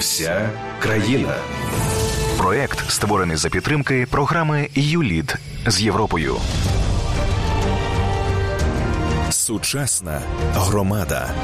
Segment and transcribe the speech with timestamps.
[0.00, 0.50] Вся
[0.82, 1.34] країна.
[2.38, 5.34] Проект створений за підтримки програми ЮЛІД
[5.66, 6.36] з Європою.
[9.30, 10.22] Сучасна
[10.54, 11.34] громада.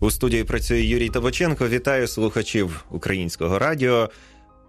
[0.00, 1.68] У студії працює Юрій Табаченко.
[1.68, 4.10] Вітаю слухачів українського радіо.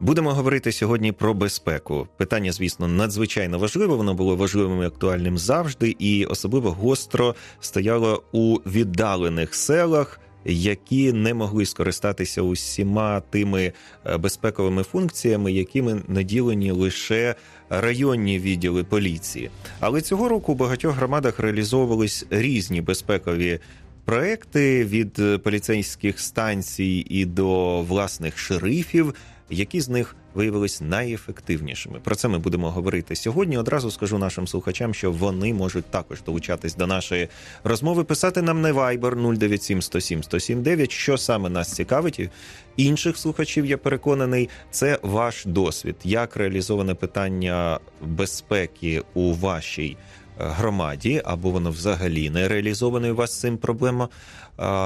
[0.01, 2.07] Будемо говорити сьогодні про безпеку.
[2.17, 3.95] Питання, звісно, надзвичайно важливе.
[3.95, 10.19] Воно було важливим і актуальним завжди, і особливо гостро стояло у віддалених селах.
[10.45, 13.73] Які не могли скористатися усіма тими
[14.05, 17.35] е, безпековими функціями, якими наділені лише
[17.69, 19.49] районні відділи поліції.
[19.79, 23.59] Але цього року у багатьох громадах реалізовувались різні безпекові
[24.05, 29.13] проекти від поліцейських станцій і до власних шерифів,
[29.51, 31.99] які з них виявились найефективнішими.
[32.03, 33.57] Про це ми будемо говорити сьогодні.
[33.57, 37.27] Одразу скажу нашим слухачам, що вони можуть також долучатись до нашої
[37.63, 38.03] розмови.
[38.03, 42.29] Писати нам на Viber 097 107 107 Що саме нас цікавить
[42.77, 49.97] інших слухачів, я переконаний, це ваш досвід, як реалізоване питання безпеки у вашій
[50.37, 54.09] громаді, або воно взагалі не реалізоване у вас цим проблема.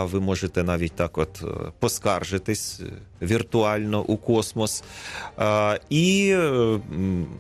[0.04, 4.84] Ви можете навіть так от е, поскаржитись е, віртуально у космос.
[5.90, 6.80] І е,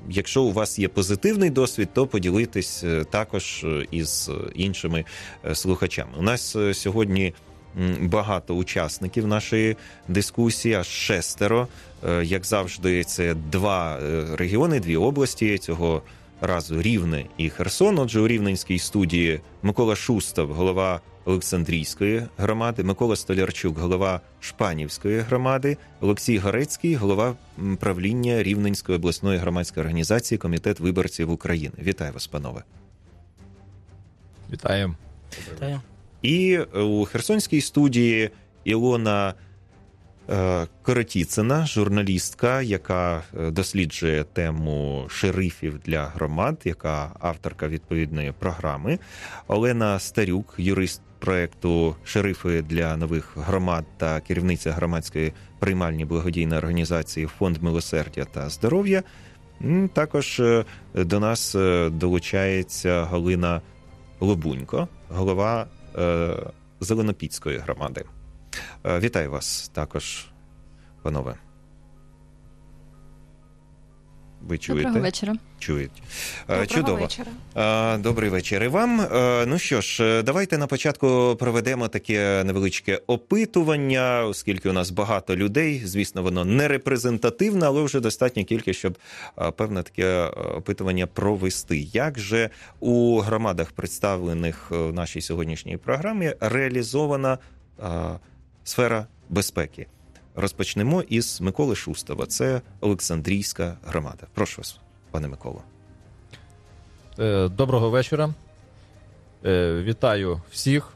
[0.09, 5.05] якщо у вас є позитивний досвід, то поділитись також із іншими
[5.53, 6.11] слухачами.
[6.19, 7.33] У нас сьогодні
[8.01, 11.67] багато учасників нашої дискусії, аж шестеро.
[12.23, 13.99] Як завжди, це два
[14.35, 16.01] регіони, дві області цього
[16.41, 17.99] разу Рівне і Херсон.
[17.99, 26.37] Отже, у Рівненській студії Микола Шустав, голова Олександрійської громади, Микола Столярчук, голова Шпанівської громади, Олексій
[26.37, 27.35] Горецький, голова
[27.79, 31.73] правління Рівненської обласної громадської організації Комітет виборців України.
[31.83, 32.63] Вітаю вас, панове.
[34.51, 34.95] Вітаю.
[35.53, 35.81] Вітаю.
[36.21, 38.29] І у Херсонській студії
[38.63, 39.33] Ілона
[40.81, 48.99] Коротіцина, журналістка, яка е, досліджує тему шерифів для громад, яка авторка відповідної програми.
[49.47, 57.63] Олена Старюк, юрист проекту Шерифи для нових громад та керівниця громадської приймальні благодійної організації Фонд
[57.63, 59.03] милосердя та здоров'я.
[59.93, 61.55] Також е, до нас
[61.91, 63.61] долучається Галина
[64.19, 65.67] Лобунько, голова
[66.79, 68.05] Зеленопільської громади.
[68.85, 70.25] Е, вітаю вас також,
[71.01, 71.35] панове.
[74.41, 74.83] Ви чуєте?
[74.83, 75.35] Доброго вечора.
[75.59, 75.91] Чують.
[75.95, 77.01] Е, Доброго Чудово.
[77.01, 77.31] вечора.
[77.55, 79.07] Е, добрий вечір і вам.
[79.47, 85.81] Ну що ж, давайте на початку проведемо таке невеличке опитування, оскільки у нас багато людей.
[85.85, 88.97] Звісно, воно не репрезентативне, але вже достатня кількість, щоб
[89.55, 90.25] певне таке
[90.57, 91.77] опитування провести.
[91.77, 92.49] Як же
[92.79, 97.37] у громадах, представлених в нашій сьогоднішній програмі, реалізована
[98.65, 99.87] сфера безпеки.
[100.35, 102.25] Розпочнемо із Миколи Шустова.
[102.25, 104.27] Це Олександрійська громада.
[104.33, 104.79] Прошу вас,
[105.11, 105.61] пане Миколо.
[107.19, 108.29] Е, доброго вечора.
[109.45, 110.93] Е, вітаю всіх.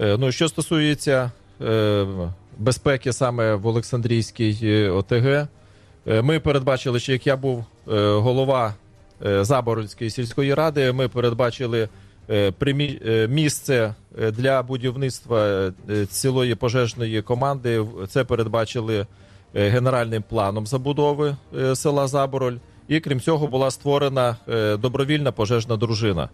[0.00, 1.30] Е, ну, що стосується
[2.58, 5.48] безпеки саме в Олександрійській ОТГ,
[6.06, 8.74] ми передбачили, що як я був голова
[9.20, 11.88] Заборольської сільської ради, ми передбачили
[13.28, 15.72] місце е, для будівництва
[16.08, 17.84] цілої пожежної команди.
[18.08, 19.06] Це передбачили
[19.54, 21.36] генеральним планом забудови
[21.74, 22.56] села Забороль.
[22.88, 24.36] І крім цього була створена
[24.78, 26.28] добровільна пожежна дружина.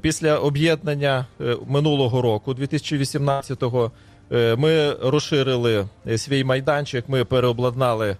[0.00, 1.26] Після об'єднання
[1.66, 3.92] минулого року, 2018-го,
[4.56, 7.08] ми розширили свій майданчик.
[7.08, 8.16] Ми переобладнали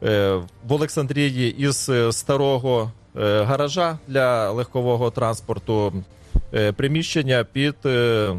[0.00, 6.02] в Олександрії із старого гаража для легкового транспорту Е,
[6.76, 8.36] приміщення під е, е,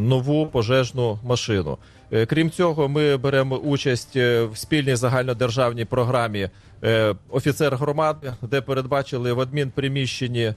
[0.00, 1.78] нову пожежну машину.
[2.26, 6.48] Крім цього, ми беремо участь в спільній загальнодержавній програмі
[7.30, 10.54] офіцер громади, де передбачили в адмінприміщенні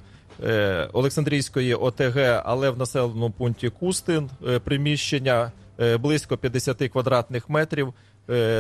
[0.93, 4.29] Олександрійської ОТГ, але в населеному пункті Кустин
[4.63, 5.51] приміщення
[5.99, 7.93] близько 50 квадратних метрів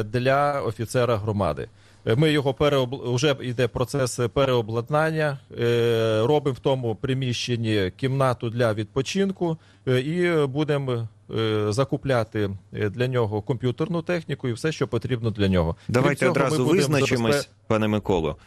[0.03, 1.67] для офіцера громади.
[2.05, 3.13] Ми його переоб...
[3.15, 5.39] вже йде процес переобладнання.
[5.59, 9.57] Е, робимо в тому приміщенні кімнату для відпочинку
[9.87, 11.07] е, і будемо
[11.37, 15.75] е, закупляти для нього комп'ютерну техніку і все, що потрібно для нього.
[15.87, 17.51] Давайте цього, одразу визначимось, забезпе...
[17.67, 18.37] пане Миколо.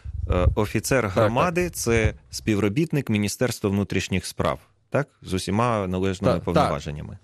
[0.55, 1.73] Офіцер громади так.
[1.73, 4.59] це співробітник Міністерства внутрішніх справ,
[4.91, 7.19] так з усіма належними так, повноваженнями.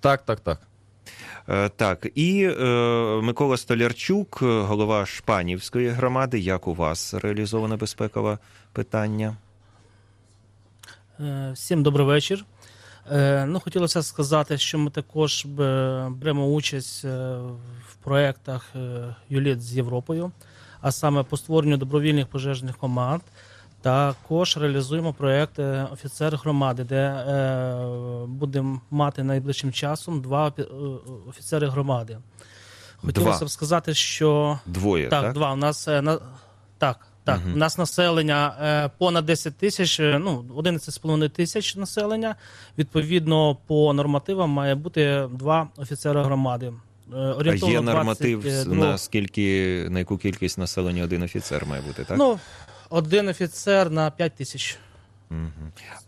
[0.00, 0.60] Так, так, так.
[1.48, 2.64] Е, Так, і е,
[3.22, 6.38] Микола Столярчук, голова Шпанівської громади.
[6.38, 8.38] Як у вас реалізоване безпекове
[8.72, 9.36] питання?
[11.20, 12.44] Е, Всім добрий вечір.
[13.46, 15.46] Ну, хотілося сказати, що ми також
[16.08, 18.72] беремо участь в проєктах
[19.28, 20.32] U-LEAD з Європою,
[20.80, 23.22] а саме по створенню добровільних пожежних команд.
[23.84, 30.62] Також реалізуємо проєкт е, офіцер громади, де е, будемо мати найближчим часом два е,
[31.28, 32.18] офіцери громади.
[32.96, 33.46] Хотілося Два.
[33.46, 35.22] б сказати, що Двоє, так?
[35.22, 35.52] так, два.
[35.52, 36.18] У нас на
[36.78, 37.06] так.
[37.24, 37.52] Так, Мгм.
[37.52, 42.34] у нас населення понад 10 тисяч, ну 11,5 тисяч населення.
[42.78, 46.72] Відповідно, по нормативам має бути два офіцери громади.
[47.12, 48.86] Е, А Орієнтовно є норматив, 22.
[48.86, 52.18] на скільки, на яку кількість населення один офіцер має бути, так?
[52.18, 52.38] Ну,
[52.90, 54.78] один офіцер на 5 тисяч.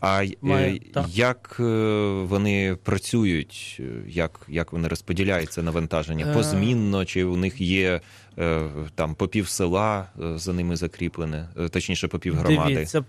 [0.00, 1.62] А е, Має, як е,
[2.22, 6.26] вони працюють, як, як вони розподіляються навантаження?
[6.30, 6.34] Е.
[6.34, 8.00] Позмінно, чи у них є
[8.94, 12.74] там по пів села за ними закріплене, точніше, по пів громади?
[12.74, 13.04] Дивіться,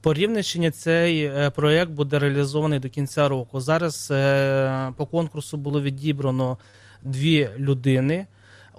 [0.00, 3.60] по Рівненщині цей проєкт буде реалізований до кінця року.
[3.60, 4.12] Зараз
[4.96, 6.58] по конкурсу було відібрано
[7.02, 8.26] дві людини.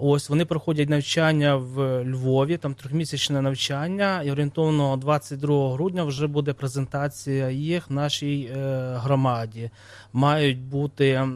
[0.00, 6.52] Ось вони проходять навчання в Львові, там трьохмісячне навчання, і орієнтовно 22 грудня вже буде
[6.52, 8.58] презентація їх в нашій е,
[8.96, 9.70] громаді.
[10.12, 11.28] Мають бути е,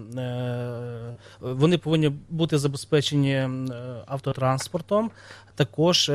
[1.40, 3.50] вони повинні бути забезпечені е,
[4.06, 5.10] автотранспортом,
[5.54, 6.10] також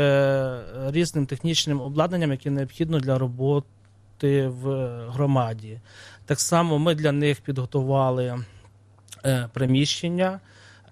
[0.87, 5.79] різним технічним обладнанням, яке необхідно для роботи в громаді.
[6.25, 8.43] Так само ми для них підготували
[9.53, 10.39] приміщення.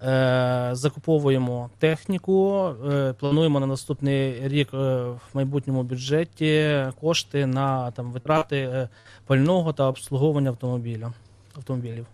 [0.02, 8.12] Е, Закуповуємо техніку, е, плануємо на наступний рік е, в майбутньому бюджеті кошти на там
[8.12, 8.88] витрати
[9.26, 11.12] пального та обслуговування автомобіля
[11.56, 12.06] автомобілів.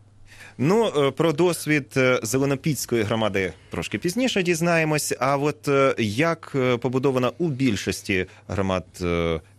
[0.58, 5.14] Ну, про досвід Зеленопільської громади трошки пізніше дізнаємось.
[5.20, 5.69] А от
[5.99, 8.84] як побудована у більшості громад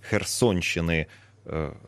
[0.02, 1.06] Херсонщини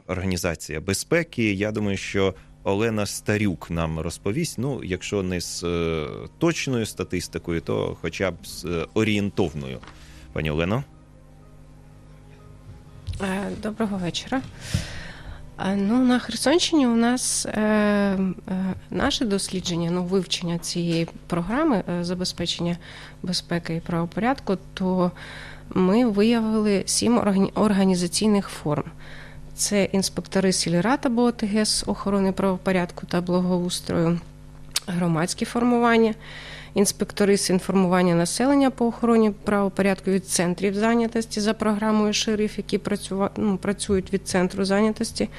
[0.08, 2.34] організація безпеки, я думаю, що
[2.66, 4.58] Олена Старюк нам розповість.
[4.58, 6.08] Ну, якщо не з е,
[6.38, 9.80] точною статистикою, то хоча б з е, орієнтовною.
[10.34, 10.84] Пані Олено.
[13.22, 14.42] Е, Доброго вечора.
[15.66, 18.18] Е, Ну, на Херсонщині у нас е, е,
[18.92, 22.78] наше дослідження, ну, вивчення цієї програми е, забезпечення
[23.24, 25.12] безпеки і правопорядку, то
[25.70, 28.84] ми виявили сім органі- організаційних форм.
[29.56, 34.20] Це інспектори сільрад або ОТГ з охорони правопорядку та благоустрою,
[34.88, 36.14] громадські формування,
[36.76, 42.80] інспектори з інформування населення по охороні правопорядку від центрів зайнятості за програмою шериф, які
[43.38, 45.30] ну, працюють від центру зайнятості,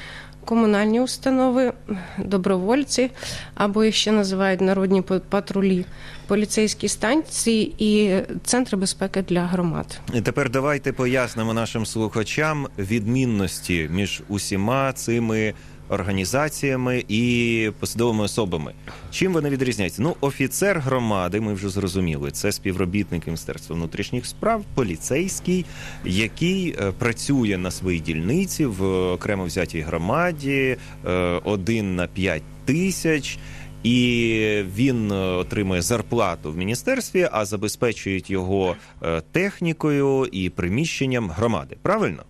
[0.45, 1.73] комунальні установи,
[2.19, 3.11] добровольці,
[3.55, 5.85] або їх ще називають народні па- патрулі,
[6.27, 10.01] поліцейські станції і центри безпеки для громад.
[10.15, 15.55] І Тепер давайте пояснимо нашим слухачам відмінності між усіма цими
[15.89, 18.73] організаціями і посадовими особами.
[19.11, 20.03] Чим вони відрізняються?
[20.03, 25.65] Ну, офіцер громади, ми вже зрозуміли, це співробітник Міністерства внутрішніх справ, поліцейський,
[26.05, 31.11] який е, працює на своїй дільниці в окремо взятій громаді е,
[31.45, 33.39] один на п'ять тисяч.
[33.83, 41.77] І він е, отримує зарплату в міністерстві, а забезпечують його е, технікою і приміщенням громади.
[41.83, 42.23] Правильно?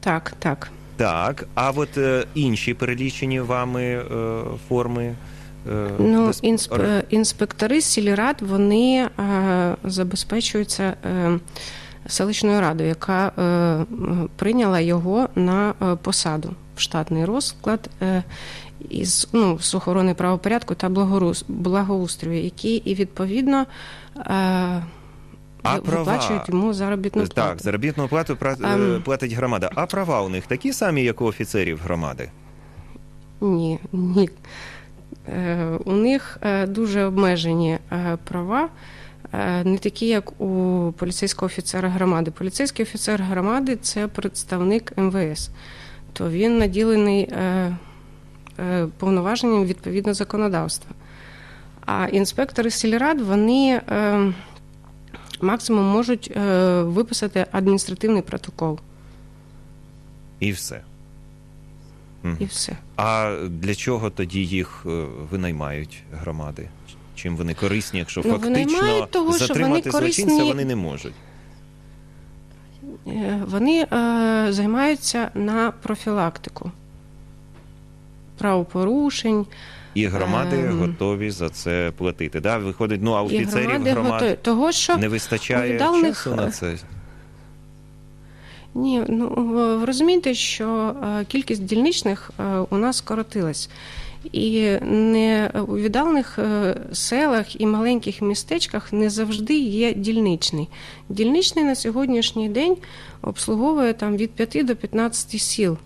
[0.00, 0.70] Так, так.
[0.96, 1.46] Так.
[1.54, 4.04] А от е, інші перелічені вами е,
[4.68, 5.04] форми.
[5.72, 6.72] е, Ну, безп- інсп...
[6.72, 11.38] е, інспектори сільрад вони е, забезпечуються е,
[12.06, 18.22] селищною радою, яка е, м, прийняла його на е, посаду в штатний розклад е,
[18.90, 23.66] із ну, з охорони правопорядку та благорус- благоустрою, які і відповідно
[24.16, 24.82] е,
[25.62, 27.34] А виплачують йому заробітну плату.
[27.34, 29.02] Так, заробітну плату е, Ем.
[29.04, 29.70] платить громада.
[29.74, 32.30] А права у них такі самі, як у офіцерів громади.
[33.40, 34.30] Ні, ні.
[35.28, 37.78] Е, у них е, дуже обмежені
[38.24, 38.68] права,
[39.64, 42.30] не такі, як у поліцейського офіцера громади.
[42.30, 45.50] Поліцейський офіцер громади це представник МВС,
[46.12, 47.32] то він наділений
[48.98, 50.94] повноваженням відповідно законодавства.
[51.86, 54.32] А інспектори сільрад вони е,
[55.42, 58.78] максимум можуть е, виписати адміністративний протокол
[60.40, 60.80] І все.
[62.40, 62.76] І все.
[62.96, 66.68] А для чого тоді їх е, винаймають громади?
[67.14, 71.14] Чим вони корисні, якщо Ну, фактично того, затримати вони злочинця корисні- вони не можуть?
[73.06, 76.70] Е, Вони е, займаються на профілактику
[78.38, 79.46] правопорушень,
[79.94, 80.78] І громади Ем.
[80.78, 82.40] готові за це платити.
[82.40, 82.58] Да?
[82.58, 84.36] Виходить, ну а офіцерів громади громад готові.
[84.42, 86.76] Того, що не вистачає віддалених, часу на це.
[88.74, 93.70] Ні, ну ви розумієте, що е, кількість дільничних е, у нас скоротилась.
[94.32, 100.68] І не у віддалених е, селах і маленьких містечках не завжди є дільничний.
[101.08, 102.76] Дільничний на сьогоднішній день
[103.22, 105.78] обслуговує там від 5 до 15 сіл.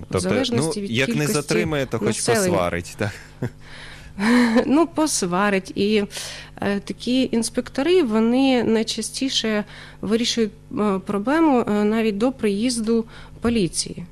[0.00, 2.48] Тобто, залежності ну, від як не затримає, то хоч населення.
[2.48, 2.96] посварить.
[2.98, 3.10] Так?
[4.66, 5.72] ну, посварить.
[5.74, 6.04] І
[6.60, 9.64] е, такі інспектори вони найчастіше
[10.00, 13.04] вирішують е, проблему е, навіть до приїзду
[13.40, 14.04] поліції.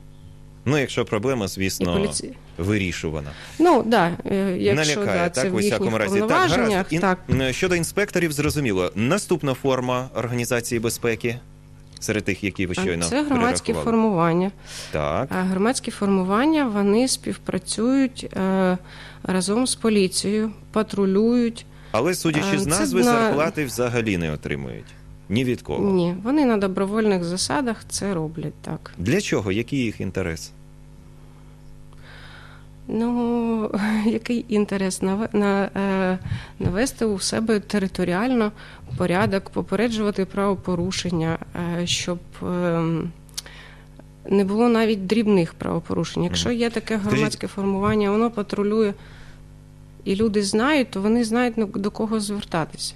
[0.64, 2.32] Ну, якщо проблема, звісно, поліції.
[2.58, 3.30] вирішувана.
[3.58, 6.20] Ну да, е, якщо Налякає, да, це так, в у всякому разі.
[6.20, 6.87] Так, гаразд.
[6.90, 7.18] Ін- так.
[7.50, 8.92] Щодо інспекторів, зрозуміло.
[8.94, 11.38] Наступна форма організації безпеки
[12.00, 14.50] серед тих, які ви щойно Це громадські формування.
[14.92, 15.28] Так.
[15.30, 18.78] Громадські формування вони співпрацюють е,
[19.22, 21.66] разом з поліцією, патрулюють.
[21.92, 24.84] Але судячи з назви, на- зарплати взагалі не отримують.
[25.28, 25.92] Ні від кого.
[25.92, 28.92] Ні, вони на добровольних засадах це роблять так.
[28.98, 29.52] Для чого?
[29.52, 30.52] Який їх інтерес?
[32.88, 33.71] Ну,
[34.07, 36.19] який інтерес е,
[36.59, 38.52] навести у себе територіально
[38.97, 41.38] порядок, попереджувати правопорушення,
[41.81, 42.83] е, щоб е,
[44.31, 46.25] не було навіть дрібних правопорушень.
[46.25, 48.95] Якщо є таке громадське формування, воно патрулює.
[50.05, 52.95] І люди знають, то вони знають ну, до кого звертатися.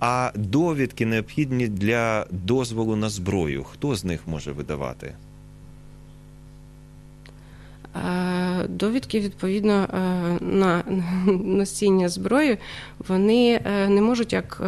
[0.00, 3.64] А довідки необхідні для дозволу на зброю.
[3.64, 5.14] Хто з них може видавати?
[7.96, 9.96] Е, Довідки відповідно е,
[10.44, 10.82] на
[11.44, 12.58] носіння зброї,
[13.08, 14.62] вони е, не можуть як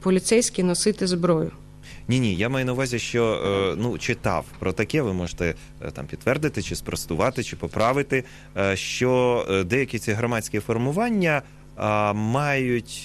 [0.00, 1.50] поліцейські носити зброю.
[2.08, 3.42] Ні, ні, я маю на увазі, що
[3.78, 5.02] ну читав про таке.
[5.02, 5.54] Ви можете
[5.92, 8.24] там підтвердити, чи спростувати, чи поправити,
[8.74, 11.42] що деякі ці громадські формування
[12.14, 13.02] мають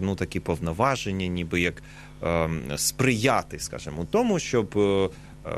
[0.00, 1.82] ну такі повноваження, ніби як
[2.22, 4.78] е, сприяти, скажімо, тому, щоб.
[5.46, 5.54] Е, е,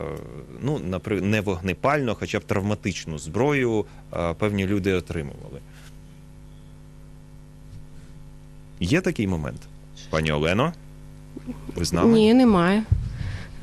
[0.61, 5.61] Ну, не вогнепальну, хоча б травматичну зброю е, певні люди отримували.
[8.81, 9.61] Є такий момент,
[10.11, 10.73] пані Олено?
[11.76, 12.12] Ви з нами?
[12.12, 12.83] Ні, немає.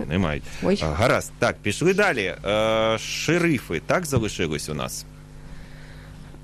[0.10, 0.42] Немає.
[0.64, 0.80] Ой.
[0.82, 1.32] Гаразд.
[1.40, 2.36] Так, пішли далі.
[2.46, 5.06] Е, шерифи так залишились у нас.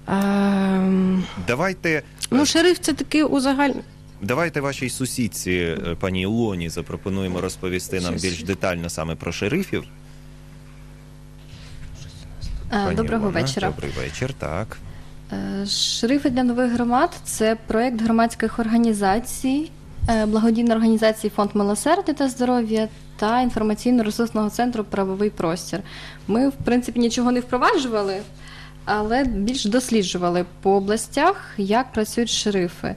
[0.07, 3.71] Ем, Давайте, е, ну, шериф це такий узагаль...
[4.21, 9.83] давайте вашій сусідці, е, пані Ілоні, запропонуємо розповісти нам більш детально саме про шерифів.
[12.71, 13.69] Е, Пані Доброго Ілона, вечора.
[13.69, 14.77] Добрий вечір, так.
[15.33, 19.71] Е, Шерифи для нових громад це проєкт громадських організацій,
[20.27, 25.79] благодійної організації Фонд милосердя та здоров'я та інформаційно-ресурсного центру Правовий простір.
[26.27, 28.21] Ми, в принципі, нічого не впроваджували,
[28.85, 32.95] але більш досліджували по областях, як працюють шерифи.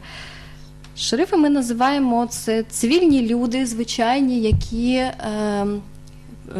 [0.96, 5.66] Шерифи ми називаємо це цивільні люди, звичайні, які е,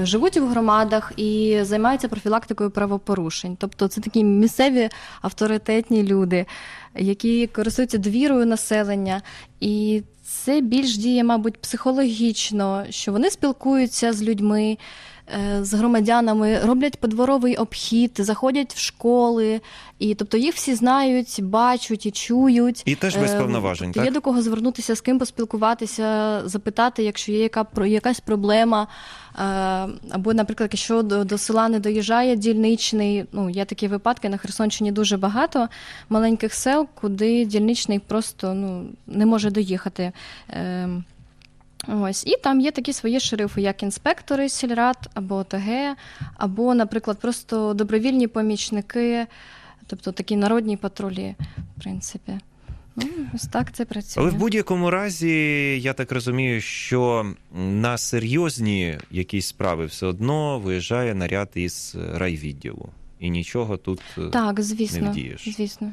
[0.02, 3.56] живуть у громадах і займаються профілактикою правопорушень.
[3.60, 4.88] Тобто це такі місцеві
[5.22, 6.46] авторитетні люди,
[6.94, 9.22] які користуються довірою населення.
[9.60, 14.78] І це більш діє, мабуть, психологічно, що вони спілкуються з людьми.
[15.28, 19.60] Е, З громадянами роблять подворовий обхід, заходять в школи,
[19.98, 22.82] і тобто їх всі знають, бачать і чують.
[22.84, 24.06] І теж без Е, повноважень, тобто так?
[24.06, 28.86] Є до кого звернутися, з ким поспілкуватися, запитати, якщо є яка про якась проблема.
[29.38, 29.42] Е,
[30.10, 34.92] Або, наприклад, якщо до, до села не доїжджає дільничний, ну є такі випадки на Херсонщині
[34.92, 35.68] дуже багато
[36.08, 40.12] маленьких сел, куди дільничний просто ну не може доїхати.
[40.50, 40.88] Е,
[41.88, 45.96] Ось і там є такі свої шерифи, як інспектори сільрад або ОТГ,
[46.36, 49.26] або, наприклад, просто добровільні помічники,
[49.86, 51.34] тобто такі народні патрулі,
[51.76, 52.32] в принципі.
[52.96, 54.22] Ну, ось так це працює.
[54.22, 55.30] Але в будь-якому разі,
[55.80, 62.88] я так розумію, що на серйозні якісь справи все одно виїжджає наряд із райвідділу.
[63.20, 65.10] І нічого тут е, Так, не звісно.
[65.10, 65.48] вдієш.
[65.56, 65.92] звісно.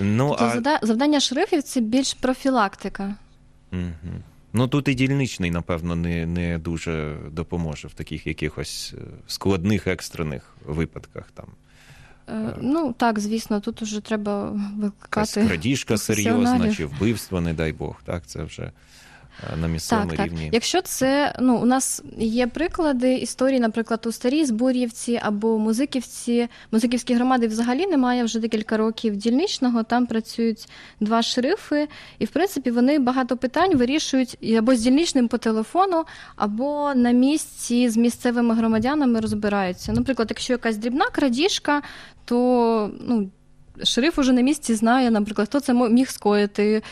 [0.00, 0.86] Ну, Тобто а...
[0.86, 3.14] завдання шерифів це більш профілактика.
[3.72, 4.22] Мгм.
[4.56, 10.56] Ну тут і дільничний, напевно, не, не дуже допоможе в таких якихось е, складних екстрених
[10.66, 11.30] випадках.
[11.34, 11.46] Там
[12.28, 15.46] Е, Ну так, звісно, тут уже треба якась викликати.
[15.46, 17.96] крадіжка серйозна чи вбивство, не дай Бог.
[18.04, 18.70] Так, це вже
[19.60, 20.26] на місцевому Так, так.
[20.26, 20.50] рівні.
[20.52, 27.14] Якщо це ну у нас є приклади історії, наприклад, у старій Збур'ївці або Музиківці, Музиківській
[27.14, 29.82] громади взагалі немає вже декілька років дільничного.
[29.82, 30.68] Там працюють
[31.00, 31.88] два шерифи,
[32.18, 36.04] і в принципі вони багато питань вирішують або з дільничним по телефону,
[36.36, 39.92] або на місці з місцевими громадянами розбираються.
[39.92, 41.82] Наприклад, якщо якась дрібна крадіжка,
[42.24, 43.30] то ну.
[43.84, 46.82] шериф уже на місці знає, наприклад, хто це міг скоїти.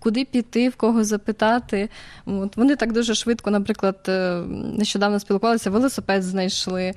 [0.00, 1.88] Куди піти, в кого запитати.
[2.26, 2.56] От.
[2.56, 4.42] Вони так дуже швидко, наприклад, е,
[4.78, 6.94] нещодавно спілкувалися, велосипед знайшли.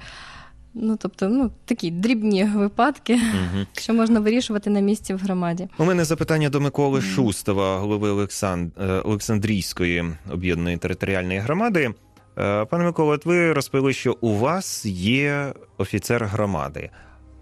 [0.74, 3.65] Ну, тобто, ну, такі дрібні випадки, угу.
[3.74, 5.67] що можна вирішувати на місці в громаді.
[5.77, 8.72] У мене запитання до Миколи Шустова, голови Олександ...
[8.81, 11.93] Е, Олександрійської об'єднаної територіальної громади.
[12.38, 16.89] Е, пане Микола, от ви розповіли, що у вас є офіцер громади.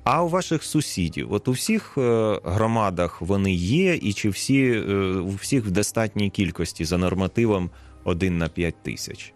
[0.03, 4.79] А у ваших сусідів, от у всіх е, громадах вони є, і чи всі
[5.19, 7.69] у всіх в достатній кількості за нормативом
[8.03, 9.33] 1 на 5 тисяч?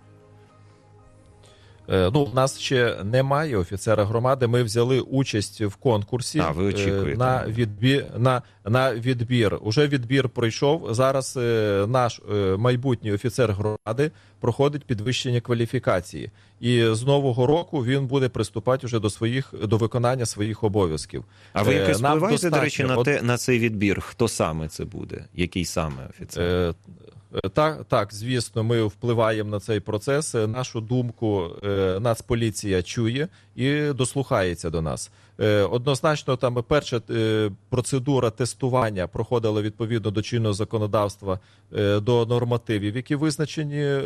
[1.89, 4.47] Е, ну, у нас ще немає офіцера громади.
[4.47, 7.17] Ми взяли участь в конкурсі а, ви очікуєте.
[7.17, 8.05] на відбір.
[8.17, 9.59] На на відбір.
[9.61, 10.87] Уже відбір пройшов.
[10.91, 18.07] Зараз е, наш е, майбутній офіцер громади проходить підвищення кваліфікації, і з нового року він
[18.07, 21.23] буде приступати вже до своїх до виконання своїх обов'язків.
[21.53, 24.01] А ви якось впливаєте, до речі, на те на цей відбір?
[24.01, 25.25] Хто саме це буде?
[25.33, 26.73] Який саме офіцер?
[27.33, 30.35] Е, так, так, звісно, ми впливаємо на цей процес.
[30.35, 35.11] Е, нашу думку е, Нацполіція чує і дослухається до нас.
[35.71, 37.01] Однозначно, там перша
[37.69, 41.39] процедура тестування проходила відповідно до чинного законодавства
[42.01, 44.01] до нормативів, які визначені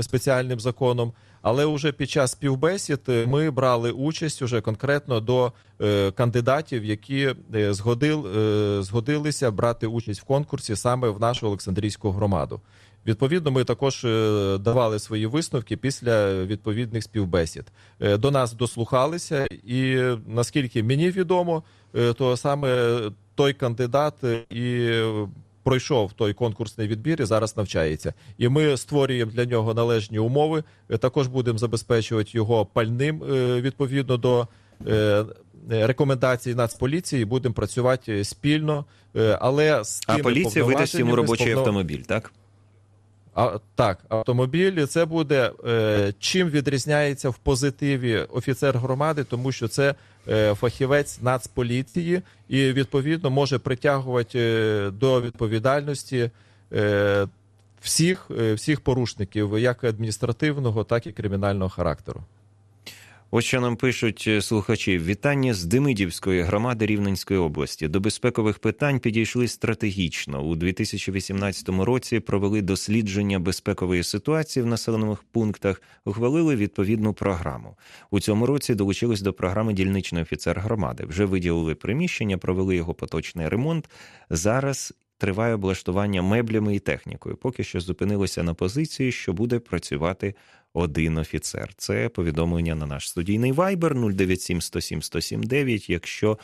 [0.00, 1.12] спеціальним законом.
[1.42, 7.74] Але вже під час співбесід ми брали участь уже конкретно до е, кандидатів, які е,
[7.74, 12.60] згодил, е, згодилися брати участь в конкурсі саме в нашу Олександрійську громаду.
[13.06, 14.02] Відповідно, ми також
[14.60, 17.64] давали свої висновки після відповідних співбесід.
[18.00, 23.00] До нас дослухалися, і наскільки мені відомо, то саме
[23.34, 24.14] той кандидат
[24.50, 24.90] і
[25.68, 28.14] пройшов той конкурсний відбір і зараз навчається.
[28.38, 30.64] І ми створюємо для нього належні умови.
[30.90, 34.48] Е, також будемо забезпечувати його пальним е, відповідно до
[34.86, 35.24] е,
[35.68, 37.24] рекомендацій Нацполіції.
[37.24, 38.84] Будемо працювати спільно,
[39.38, 41.60] але з а поліція видасть йому робочий повно...
[41.60, 42.32] автомобіль, так.
[43.34, 49.94] А, Так, автомобіль це буде е, чим відрізняється в позитиві офіцер громади, тому що це
[50.54, 56.30] фахівець нацполіції і відповідно може притягувати е, до відповідальності
[56.72, 57.26] е,
[57.82, 62.20] всіх, е, всіх порушників, як адміністративного, так і кримінального характеру.
[63.30, 67.88] Ось що нам пишуть е, слухачі: вітання з Демидівської громади Рівненської області.
[67.88, 70.42] До безпекових питань підійшли стратегічно.
[70.42, 77.76] У 2018 році провели дослідження безпекової ситуації в населених пунктах, ухвалили відповідну програму.
[78.10, 81.04] У цьому році долучились до програми дільничний офіцер громади.
[81.08, 83.90] Вже виділили приміщення, провели його поточний ремонт.
[84.30, 87.36] Зараз триває облаштування меблями і технікою.
[87.36, 90.34] Поки що зупинилося на позиції, що буде працювати
[90.74, 91.74] один офіцер.
[91.76, 95.90] Це повідомлення на наш студійний вайбер 097 107 1079.
[95.90, 96.38] Якщо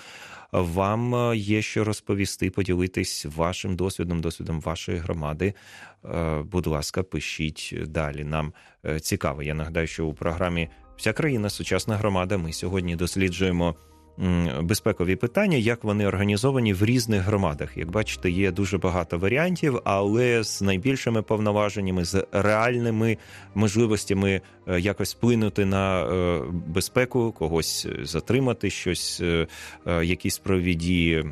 [0.52, 5.54] вам є що розповісти, поділитись вашим досвідом, досвідом вашої громади.
[6.04, 8.24] Е, будь ласка, пишіть далі.
[8.24, 8.52] Нам
[8.86, 9.42] е, цікаво.
[9.42, 12.38] Я нагадаю, що у програмі Вся країна сучасна громада.
[12.38, 13.74] Ми сьогодні досліджуємо
[14.60, 17.76] безпекові питання, як вони організовані в різних громадах.
[17.76, 23.18] Як бачите, є дуже багато варіантів, але з найбільшими повноваженнями, з реальними
[23.54, 29.46] можливостями е, якось вплинути на е, безпеку, когось затримати, щось, е,
[29.86, 31.24] якісь провіді.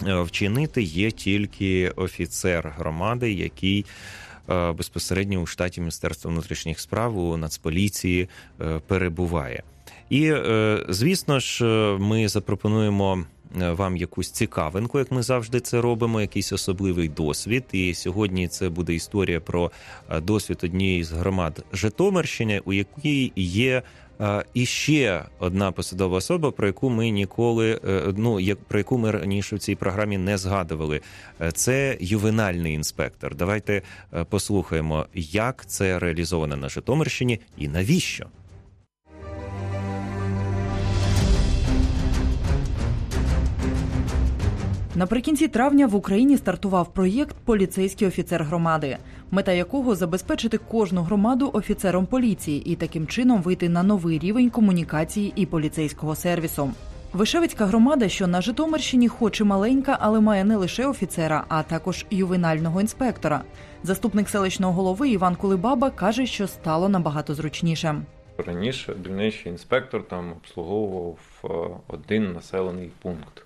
[0.00, 3.86] Вчинити є тільки офіцер громади, який
[4.74, 8.28] безпосередньо у штаті Міністерства внутрішніх справ у Нацполіції
[8.86, 9.62] перебуває.
[10.10, 13.24] І е, звісно ж, е, ми запропонуємо.
[13.60, 17.64] Е, вам якусь цікавинку, як ми завжди це робимо, якийсь особливий досвід.
[17.72, 19.70] І сьогодні це буде історія про
[20.22, 23.82] досвід однієї з громад Житомирщини, у якій є
[24.54, 27.80] іще одна посадова особа, про яку ми ніколи
[28.16, 31.00] ну як про яку ми раніше в цій програмі не згадували.
[31.54, 33.34] Це ювенальний інспектор.
[33.34, 33.82] Давайте
[34.28, 38.26] послухаємо, як це реалізовано на Житомирщині і навіщо.
[44.96, 48.96] Наприкінці травня в Україні стартував проєкт Поліцейський офіцер громади,
[49.30, 55.32] мета якого забезпечити кожну громаду офіцером поліції і таким чином вийти на новий рівень комунікації
[55.36, 56.70] і поліцейського сервісу.
[57.12, 62.06] Вишевицька громада, що на Житомирщині, хоч і маленька, але має не лише офіцера, а також
[62.10, 63.42] ювенального інспектора.
[63.82, 68.02] Заступник селищного голови Іван Кулибаба каже, що стало набагато зручніше.
[68.46, 71.48] Раніше дільничий інспектор там обслуговував е,
[71.88, 73.45] один населений пункт.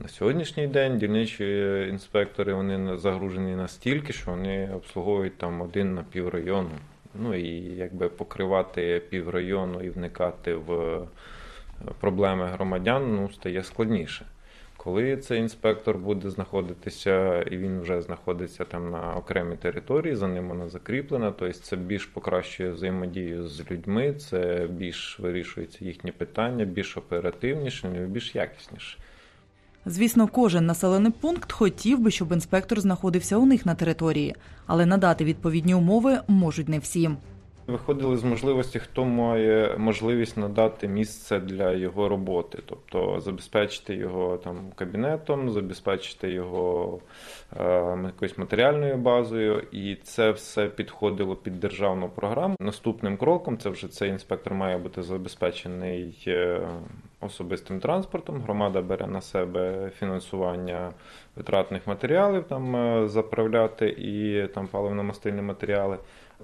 [0.00, 1.44] На сьогоднішній день дільничі
[1.90, 6.70] інспектори вони загружені настільки, що вони обслуговують там один на піврайону.
[7.14, 11.00] Ну і якби покривати піврайону і вникати в
[12.00, 14.26] проблеми громадян ну, стає складніше.
[14.76, 20.48] Коли цей інспектор буде знаходитися, і він вже знаходиться там на окремій території, за ним
[20.48, 26.96] вона закріплена, тобто це більш покращує взаємодію з людьми, це більш вирішується їхні питання, більш
[26.96, 28.98] оперативніше, більш якісніше.
[29.90, 34.34] Звісно, кожен населений пункт хотів би, щоб інспектор знаходився у них на території,
[34.66, 37.10] але надати відповідні умови можуть не всі.
[37.66, 44.56] Виходили з можливості, хто має можливість надати місце для його роботи, тобто забезпечити його там
[44.74, 46.98] кабінетом, забезпечити його
[47.56, 47.64] е,
[48.04, 52.56] якоюсь матеріальною базою, і це все підходило під державну програму.
[52.60, 56.60] Наступним кроком це вже цей інспектор має бути забезпечений е,
[57.20, 58.40] особистим транспортом.
[58.40, 60.92] Громада бере на себе фінансування
[61.36, 65.98] витратних матеріалів, там е, заправляти і там паливно-мастильні матеріали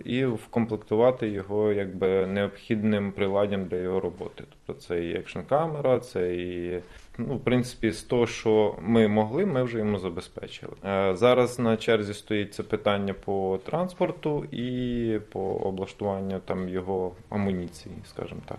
[0.05, 4.45] і вкомплектувати його якби необхідним приладдям для його роботи.
[4.67, 6.81] Тобто це і екшн камера, це і
[7.19, 10.73] ну, в принципі, з того, що ми могли, ми вже йому забезпечили.
[10.85, 17.95] Е, зараз на черзі стоїть це питання по транспорту і по облаштуванню там його амуніції,
[18.05, 18.59] скажімо так.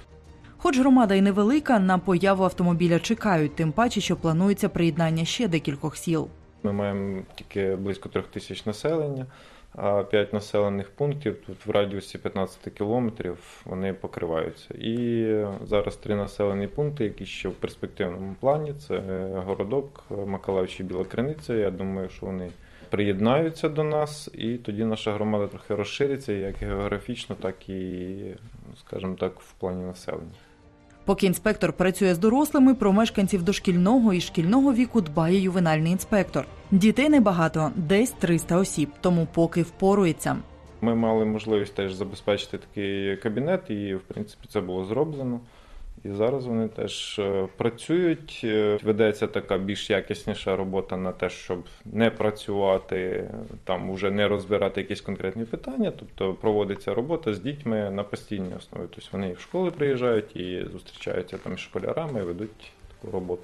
[0.66, 5.98] Хоч громада і невелика, на появу автомобіля чекають, тим паче, що планується приєднання ще декількох
[5.98, 6.28] сіл.
[6.64, 9.26] Ми маємо тільки близько трьох тисяч населення
[9.78, 14.74] а 5 населених пунктів тут в радіусі 15 кілометрів вони покриваються.
[14.74, 15.28] І
[15.66, 18.74] зараз три населені пункти, які ще в перспективному плані.
[18.74, 19.00] Це
[19.46, 21.54] городок, Макалавич і Біла Криниця.
[21.54, 22.50] Я думаю, що вони
[22.90, 28.16] приєднаються до нас, і тоді наша громада трохи розшириться як географічно, так і,
[28.80, 30.36] скажімо так, в плані населення.
[31.06, 36.46] Поки інспектор працює з дорослими, про мешканців дошкільного і шкільного віку дбає ювенальний інспектор.
[36.72, 40.38] Дітей небагато, десь 300 осіб, тому поки впорується.
[40.82, 45.40] Ми мали можливість теж забезпечити такий кабінет, і в принципі це було зроблено.
[46.06, 48.42] І зараз вони теж е, працюють.
[48.44, 53.30] Е, ведеться така більш якісніша робота на те, щоб не працювати
[53.64, 55.92] там, вже не розбирати якісь конкретні питання.
[56.00, 58.88] Тобто проводиться робота з дітьми на постійній основі.
[58.96, 63.44] Тобто вони в школи приїжджають і зустрічаються там з школярами і ведуть таку роботу.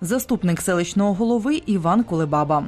[0.00, 2.64] Заступник селищного голови Іван Кулебаба.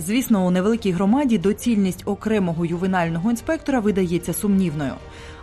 [0.00, 4.92] Звісно, у невеликій громаді доцільність окремого ювенального інспектора видається сумнівною,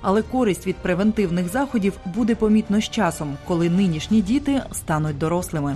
[0.07, 5.75] але користь від превентивних заходів буде помітно з часом, коли нинішні діти стануть дорослими.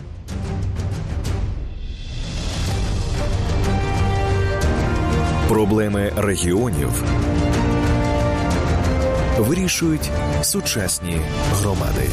[5.47, 7.03] Проблеми регіонів
[9.37, 10.09] вирішують
[10.41, 12.09] сучасні громади.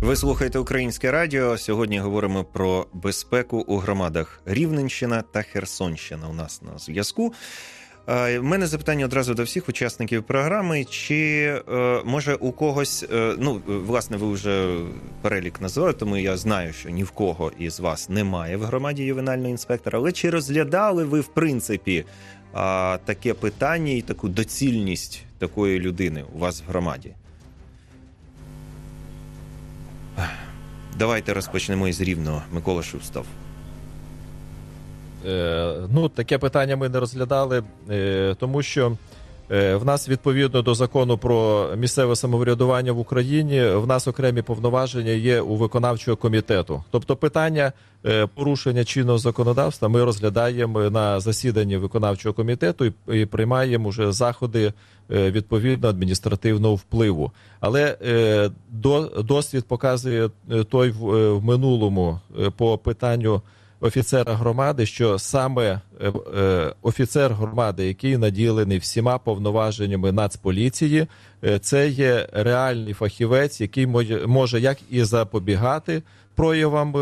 [0.00, 1.58] Ви слухаєте Українське Радіо.
[1.58, 6.28] Сьогодні говоримо про безпеку у громадах Рівненщина та Херсонщина.
[6.28, 7.32] У нас на зв'язку.
[8.08, 10.84] У мене запитання одразу до всіх учасників програми.
[10.84, 14.78] Чи е, може у когось, е, ну власне, ви вже
[15.22, 19.50] перелік назвали, тому я знаю, що ні в кого із вас немає в громаді ювенального
[19.50, 19.98] інспектора.
[19.98, 22.04] Але чи розглядали ви в принципі
[23.04, 27.14] таке питання і таку доцільність такої людини у вас в громаді?
[30.98, 32.42] Давайте розпочнемо із рівного.
[32.52, 33.26] Микола Шустав.
[35.26, 38.96] Е, ну, таке питання ми не розглядали, е, тому що
[39.50, 45.10] е, в нас відповідно до закону про місцеве самоврядування в Україні в нас окремі повноваження
[45.10, 46.84] є у виконавчого комітету.
[46.90, 47.72] Тобто, питання
[48.34, 54.72] порушення чинного законодавства ми розглядаємо на засіданні виконавчого комітету і приймаємо вже заходи
[55.10, 57.32] відповідно адміністративного впливу.
[57.60, 57.96] Але
[59.24, 60.30] досвід показує
[60.70, 62.20] той в минулому
[62.56, 63.42] по питанню
[63.80, 71.06] офіцера громади, що саме е, е, офіцер громади, який наділений всіма повноваженнями Нацполіції,
[71.44, 73.86] е, це є реальний фахівець, який
[74.26, 76.02] може як і запобігати
[76.34, 76.92] проявам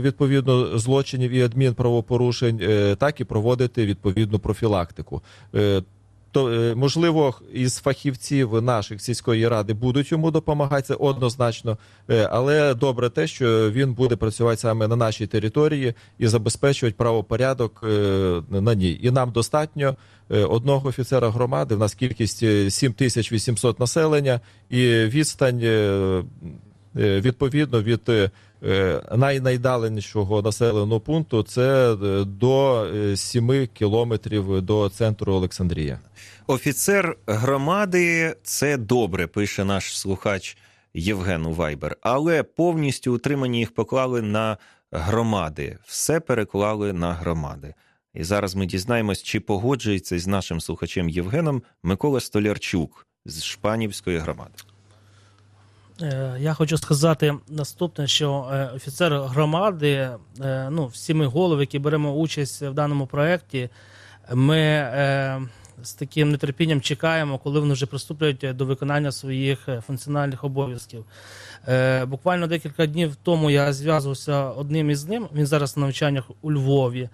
[0.00, 2.60] відповідно злочинів і адмінправопорушень,
[2.98, 5.22] так і проводити відповідну профілактику
[6.32, 11.78] то е, можливо із фахівців наших сільської ради будуть йому допомагати це однозначно,
[12.10, 17.80] е, але добре те, що він буде працювати саме на нашій території і забезпечувати правопорядок
[17.84, 18.98] е, на ній.
[19.02, 19.96] І нам достатньо
[20.30, 21.74] одного офіцера громади.
[21.74, 22.38] В нас кількість
[22.70, 25.60] 7800 населення і відстань
[26.94, 28.30] відповідно від.
[29.16, 35.98] Найнайдаленішого населеного пункту це до 7 кілометрів до центру Олександрія.
[36.46, 40.56] Офіцер громади це добре, пише наш слухач
[40.94, 44.56] Євген Вайбер, але повністю утримання їх поклали на
[44.92, 47.74] громади, все переклали на громади.
[48.14, 54.54] І зараз ми дізнаємось, чи погоджується з нашим слухачем Євгеном Микола Столярчук з Шпанівської громади.
[56.02, 61.78] Е, Я хочу сказати наступне, що е, офіцер громади, е, ну, всі ми голови, які
[61.78, 63.68] беремо участь в даному проєкті,
[64.34, 64.92] ми
[65.82, 71.04] з таким нетерпінням чекаємо, коли вони вже приступлять до виконання своїх функціональних обов'язків.
[72.06, 75.28] Буквально декілька днів тому я зв'язувався одним із ним.
[75.34, 77.08] Він зараз на навчаннях у Львові.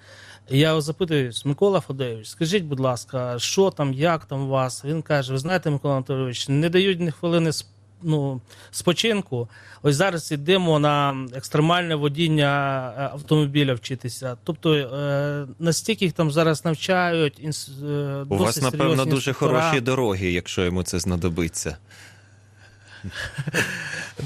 [0.50, 4.84] Я його запитуюсь, Микола Фадеєвич, скажіть, будь ласка, що там, як там у вас?
[4.84, 7.66] Він каже: ви знаєте, Микола Анатолійович, не дають ні хвилини сп-
[8.04, 8.40] ну,
[8.70, 9.48] спочинку.
[9.82, 14.36] Ось зараз йдемо на екстремальне водіння е, автомобіля вчитися.
[14.44, 19.60] Тобто е, настільки їх там зараз навчають, інс, е, У вас, напевно, дуже інструктора.
[19.60, 21.76] хороші дороги, якщо йому це знадобиться.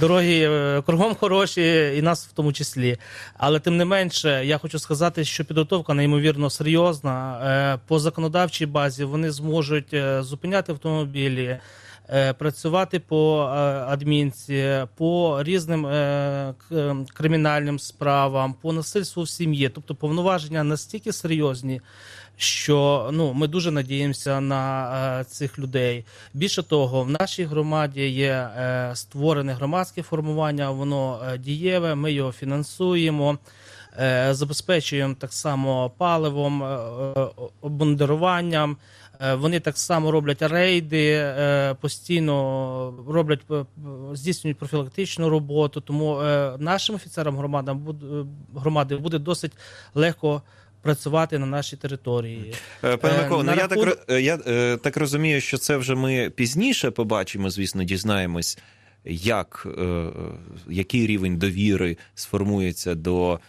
[0.01, 2.97] Дороги е, кругом хороші, і нас в тому числі.
[3.37, 7.79] Але тим не менше, я хочу сказати, що підготовка неймовірно серйозна.
[7.87, 11.59] По законодавчій базі вони зможуть зупиняти автомобілі.
[12.11, 13.49] Е, Працювати по е,
[13.89, 16.55] адмінці, по різним е,
[17.15, 21.81] кримінальним справам, по насильству в сім'ї, тобто повноваження настільки серйозні,
[22.37, 24.91] що ну ми дуже надіємося на
[25.21, 26.05] е, цих людей.
[26.35, 31.95] Більше того, в нашій громаді є е, створене громадське формування, воно е, дієве.
[31.95, 33.39] Ми його фінансуємо.
[34.01, 36.77] е, Забезпечуємо так само паливом, е,
[37.61, 38.77] обмундируванням.
[39.21, 43.65] Е, Вони так само роблять рейди, е, постійно роблять е,
[44.13, 45.81] здійснюють профілактичну роботу.
[45.81, 46.23] Тому
[46.59, 47.99] нашим офіцерам громадам
[48.57, 49.53] громади буде досить
[49.95, 50.43] легко
[50.83, 52.55] працювати на нашій території.
[52.81, 54.37] Пане Микола, ну на я, так, я
[54.77, 58.59] так розумію, що це вже ми пізніше побачимо, звісно, дізнаємось,
[59.05, 59.67] як,
[60.69, 63.41] який рівень довіри сформується до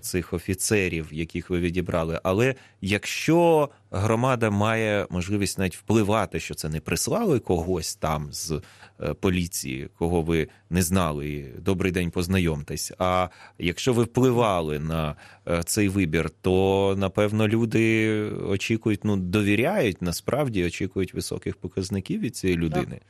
[0.00, 2.20] цих офіцерів, яких ви відібрали.
[2.22, 8.60] Але якщо громада має можливість навіть впливати, що це не прислали когось там з
[9.00, 12.92] е, поліції, кого ви не знали, і добрий день, познайомтесь.
[12.98, 15.16] А якщо ви впливали на
[15.48, 22.58] е, цей вибір, то напевно люди очікують, ну довіряють, насправді очікують високих показників від цієї
[22.58, 23.00] людини.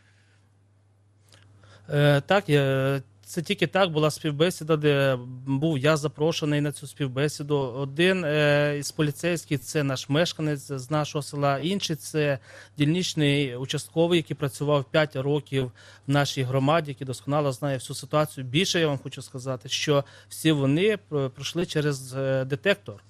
[1.91, 7.57] Е, так, я, це тільки так була співбесіда, де був я запрошений на цю співбесіду.
[7.57, 12.39] Один е, із поліцейських це наш мешканець з нашого села, інший це
[12.79, 15.73] дільничний участковий, який працював 5 років
[16.07, 18.45] в нашій громаді, який досконало знає всю ситуацію.
[18.45, 20.99] Більше я вам хочу сказати, що всі вони
[21.35, 23.03] пройшли через е, детектор.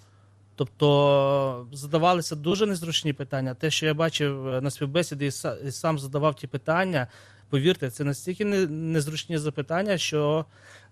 [0.57, 3.55] Тобто задавалися дуже незручні питання.
[3.55, 5.27] Те, що я бачив е, на співбесіді
[5.66, 7.07] і сам задавав ті питання,
[7.50, 10.44] повірте, це настільки незручні запитання, що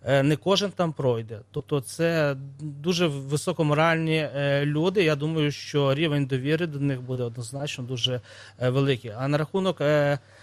[0.04, 1.40] е, не кожен там пройде.
[1.50, 5.04] Тобто, це дуже високоморальні е, люди.
[5.04, 8.20] Я думаю, що рівень довіри до них буде однозначно дуже
[8.60, 9.12] е, великий.
[9.18, 9.82] А на рахунок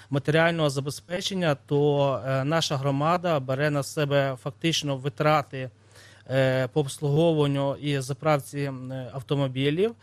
[0.09, 5.69] матеріального забезпечення, то наша громада бере на себе фактично витрати
[6.73, 8.71] по обслуговуванню і заправці
[9.13, 9.95] автомобілів.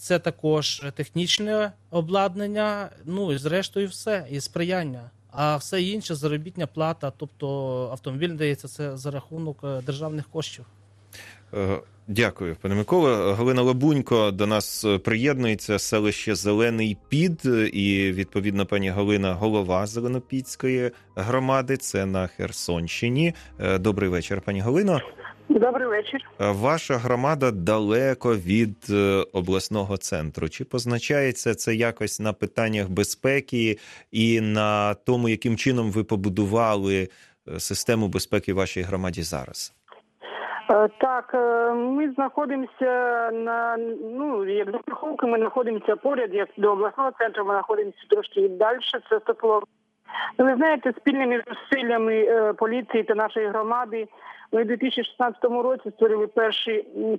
[0.00, 5.10] Це також технічне обладнання, ну і зрештою все, і сприяння.
[5.30, 7.48] А все інше заробітня плата, тобто
[7.92, 10.64] автомобіль дається це за рахунок е, державних коштів.
[11.54, 13.34] Е, Дякую, пане Микола.
[13.34, 20.90] Галина Лабунько до нас е, приєднується селище Зелений Під, і відповідно пані Галина, голова Зеленопідської
[21.16, 21.76] громади.
[21.76, 23.34] Це на Херсонщині.
[23.78, 25.00] Добрий вечір, пані Галино.
[25.50, 26.20] Добрий вечір.
[26.40, 30.48] Е, Ваша громада далеко від е, обласного центру.
[30.48, 33.76] Чи позначається це якось на питаннях безпеки
[34.12, 37.08] і на тому, яким чином ви побудували
[37.48, 39.74] е, систему безпеки в вашій громаді зараз?
[41.00, 41.34] Так,
[41.76, 43.76] ми знаходимося на
[44.16, 48.78] ну як до Верховки, ми знаходимося поряд, як до обласного центру, ми знаходимося трошки далі.
[49.10, 49.62] Це Степло.
[50.38, 52.26] Ну, Ви знаєте, спільними зусиллями
[52.58, 54.08] поліції та нашої громади
[54.52, 56.70] ми в 2016 році створили першу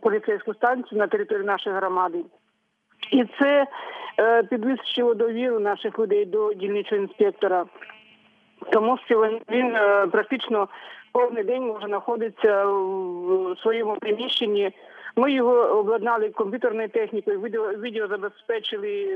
[0.02, 2.20] поліцейську станцію на території нашої громади.
[3.12, 3.68] І це
[4.20, 7.66] е, підвищило довіру наших людей до дільничого інспектора.
[8.72, 10.68] Тому що він, е, практично
[11.12, 14.72] повний день може знаходитися в своєму приміщенні.
[15.16, 19.16] Ми його обладнали комп'ютерною технікою, відео, відео забезпечили е,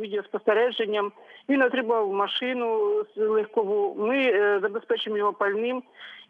[0.00, 1.12] відеоспостереженням.
[1.48, 2.78] Він отримав машину
[3.16, 3.96] легкову.
[3.98, 5.82] Ми е, забезпечимо його пальним.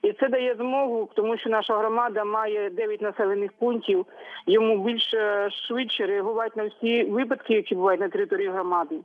[0.02, 4.07] І це дає змогу, тому що наша громада має 9 населених пунктів.
[4.46, 8.96] Йому більше швидше реагувати на всі випадки, які бувають на території громади.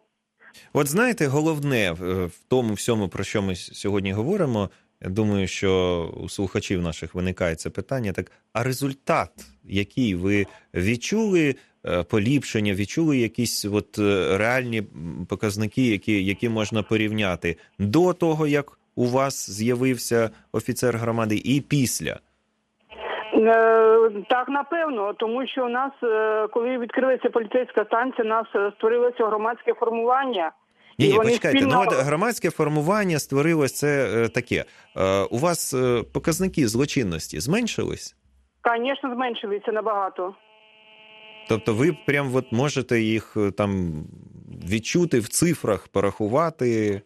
[0.74, 1.94] От знаєте, головне е,
[2.26, 4.70] в тому всьому, про що ми сьогодні говоримо.
[5.04, 8.12] Я думаю, що у слухачів наших виникає це питання.
[8.12, 9.30] Так, а результат,
[9.64, 14.84] який ви відчули е, поліпшення, відчули якісь от е, реальні
[15.30, 22.20] показники, які, які можна порівняти до того, як у вас з'явився офіцер громади, і після?
[23.34, 25.92] Е, Так, напевно, тому що у нас,
[26.52, 30.52] коли відкрилася поліцейська станція, у нас створилося громадське формування.
[31.00, 31.58] Ні, ні, почекайте.
[31.60, 34.66] спільно- Ну, от громадське формування створилось це е, таке.
[34.98, 38.16] Е, у вас е, показники злочинності зменшились?
[38.78, 40.36] Звісно, зменшилися набагато.
[41.50, 44.04] Тобто ви прям от можете їх там
[44.70, 47.02] відчути в цифрах, порахувати.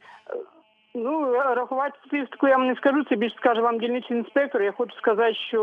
[0.95, 4.61] Ну, рахувати статистику я вам не скажу, це більше скаже вам дільничний інспектор.
[4.61, 5.59] Я хочу сказати, що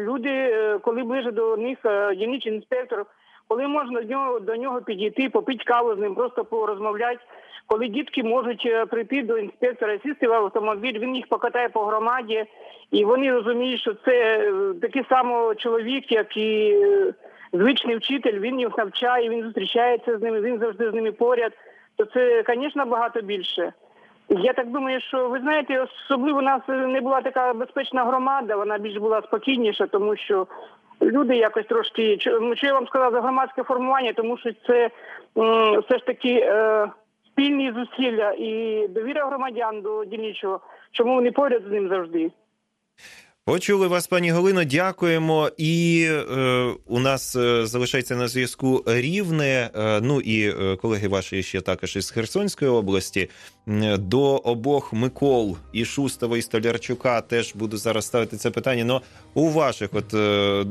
[0.00, 0.52] люди,
[0.84, 1.78] коли ближе до них
[2.18, 3.06] дільничний інспектор,
[3.52, 7.18] коли можна до нього, до нього підійти, попити каву з ним, просто порозмовляти,
[7.66, 12.44] коли дітки можуть е, прийти до інспектора, сісти в автомобіль, він їх покатає по громаді,
[12.90, 17.14] і вони розуміють, що це е, такий самий чоловік, як і е,
[17.52, 21.52] звичний вчитель, він їх навчає, він зустрічається з ними, він завжди з ними поряд.
[21.96, 23.72] То це, звісно, багато більше.
[24.28, 28.78] Я так думаю, що ви знаєте, особливо у нас не була така безпечна громада, вона
[28.78, 30.46] більш була спокійніша, тому що
[31.02, 34.90] люди якось трошки чому що я вам сказав за громадське формування, тому що це
[35.80, 36.88] все ж таки е,
[37.26, 40.60] спільні зусилля і довіра громадян до дільничого,
[40.92, 42.30] чому вони поряд з ним завжди.
[43.44, 45.50] Почули вас, пані Галино, дякуємо.
[45.56, 49.70] І е, у нас е, залишається на зв'язку Рівне.
[49.74, 53.30] Е, ну і е, колеги ваші ще також із Херсонської області.
[53.98, 58.84] До обох Микол і Шустова і Столярчука теж буду зараз ставити це питання.
[58.84, 59.02] Но
[59.34, 60.64] у ваших, от е,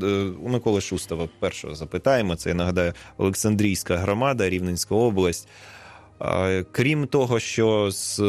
[0.44, 2.36] у Миколи Шустова, першого запитаємо.
[2.36, 5.48] Це я нагадаю Олександрійська громада, Рівненська область.
[6.72, 8.20] Крім того, що з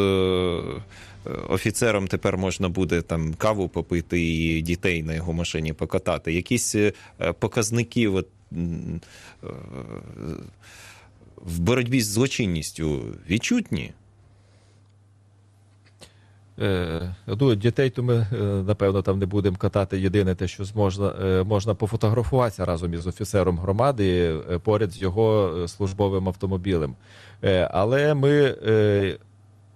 [1.26, 6.74] е, офіцером тепер можна буде там каву попити і дітей на його машині покатати, якісь
[6.74, 6.92] е,
[7.38, 8.56] показники от, е,
[11.36, 13.92] в боротьбі з злочинністю відчутні?
[16.60, 18.26] Е, Ну, дітей то ми,
[18.66, 20.00] напевно, там не будемо катати.
[20.00, 26.94] Єдине те, що зможна, можна пофотографуватися разом із офіцером громади поряд з його службовим автомобілем.
[27.70, 28.56] Але ми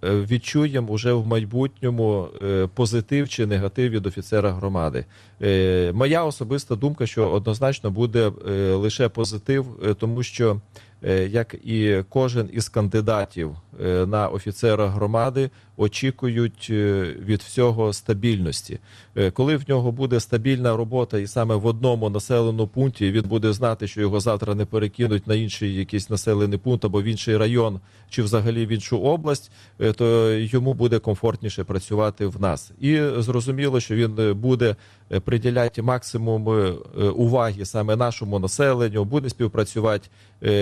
[0.03, 5.05] відчуємо вже в майбутньому е, позитив чи негатив від офіцера громади.
[5.43, 10.61] Е, Моя особиста думка, що однозначно буде е, лише позитив, е, тому що
[11.05, 18.79] е, як і кожен із кандидатів е, на офіцера громади очікують е, від всього стабільності.
[19.17, 23.53] Е, Коли в нього буде стабільна робота, і саме в одному населеному пункті він буде
[23.53, 27.81] знати, що його завтра не перекинуть на інший якийсь населений пункт або в інший район,
[28.11, 32.73] чи взагалі в іншу область, е, то йому буде комфортніше працювати в нас.
[32.81, 34.77] І зрозуміло, що він буде
[35.25, 36.75] приділяти максимум
[37.17, 40.09] уваги саме нашому населенню, буде співпрацювати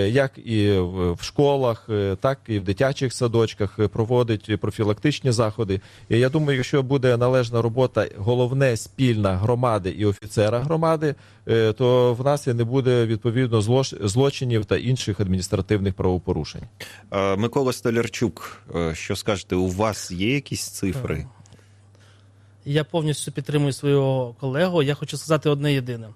[0.09, 1.89] як і в школах,
[2.21, 5.81] так і в дитячих садочках, проводить профілактичні заходи.
[6.09, 11.15] І я думаю, якщо буде належна робота, головне спільна громади і офіцера громади,
[11.49, 13.63] е, то в нас і не буде відповідно
[14.01, 16.63] злочинів та інших адміністративних правопорушень.
[17.11, 21.27] Е, Микола Столярчук, е, що скажете, у вас є якісь цифри?
[22.65, 24.83] Я повністю підтримую свого колегу.
[24.83, 26.09] Я хочу сказати одне єдине: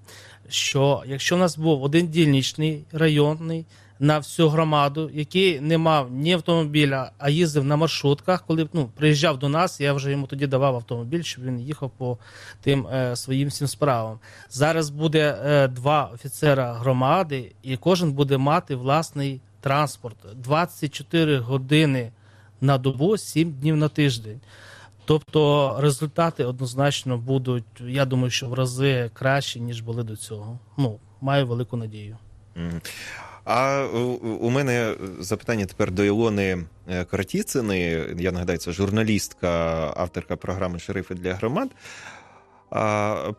[0.48, 3.66] що якщо в нас був один дільничний районний
[4.00, 9.38] на всю громаду, який не мав ні автомобіля, а їздив на маршрутках, коли ну, приїжджав
[9.38, 12.18] до нас, я вже йому тоді давав автомобіль, щоб він їхав по
[12.60, 14.18] тим е, своїм всім справам.
[14.50, 22.12] Зараз буде е, два офіцера громади, і кожен буде мати власний транспорт 24 години
[22.60, 24.40] на добу, 7 днів на тиждень.
[25.04, 30.58] Тобто результати однозначно будуть, я думаю, що в рази кращі, ніж були до цього.
[30.76, 32.16] Ну, маю велику надію.
[33.50, 33.84] А
[34.40, 36.58] у- мене запитання тепер до Ілони
[36.88, 38.06] е, Каратіцини.
[38.18, 39.48] Я нагадаю, це журналістка,
[39.96, 41.68] авторка програми Шерифи для громад.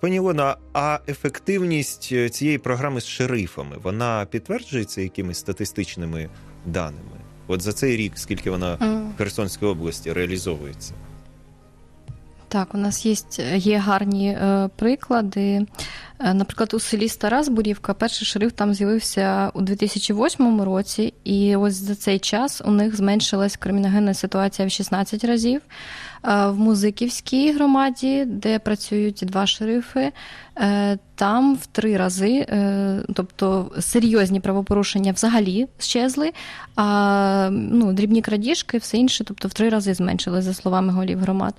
[0.02, 6.30] Пані Ілона, а ефективність е, цієї програми з шерифами вона підтверджується якимись статистичними
[6.65, 7.19] даними?
[7.48, 8.74] От за цей рік, скільки вона
[9.15, 10.93] в Херсонській області реалізовується?
[12.50, 13.16] Так, у нас є,
[13.58, 15.66] є гарні е, приклади.
[16.20, 21.74] Е, наприклад, у селі Стара Збурівка перший шериф там з'явився у 2008 році, і ось
[21.74, 25.62] за цей час у них зменшилась криміногенна ситуація в 16 разів.
[25.62, 30.12] Е, в Музиківській громаді, де працюють два шерифи,
[30.58, 32.45] е, там в три рази,
[33.14, 36.32] тобто серйозні правопорушення взагалі щезли,
[36.76, 41.54] а ну, дрібні крадіжки, все інше, тобто в три рази зменшили, за словами голів громад.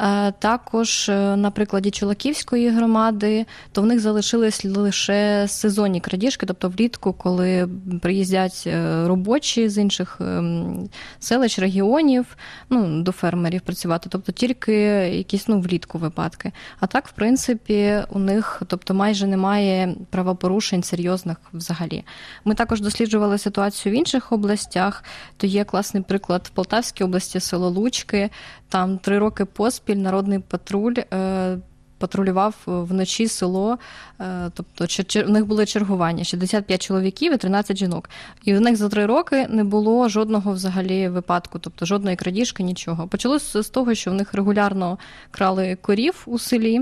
[0.00, 6.68] Е, також е, на прикладі Чулаківської громади, то в них залишились лише сезонні крадіжки, тобто
[6.68, 7.68] влітку, коли
[8.02, 10.88] приїздять е, робочі з інших ем,
[11.18, 12.36] селищ, регіонів,
[12.70, 14.74] ну, до фермерів працювати, тобто тільки
[15.16, 16.52] якісь ну, влітку випадки.
[16.80, 22.04] А так, в принципі, у них тобто майже немає правопорушень серйозних взагалі.
[22.44, 25.04] Ми також досліджували ситуацію в інших областях.
[25.36, 28.30] То є класний приклад в Полтавській області, село Лучки.
[28.68, 30.94] Там три роки поспіль народний патруль.
[31.12, 31.58] Е,
[31.98, 33.78] Патрулював вночі село,
[34.20, 34.86] е, тобто
[35.26, 38.10] в них були чергування 65 чоловіків і 13 жінок.
[38.44, 43.08] І в них за три роки не було жодного взагалі випадку, тобто жодної крадіжки, нічого.
[43.08, 44.98] Почалося з того, що в них регулярно
[45.30, 46.80] крали корів у селі,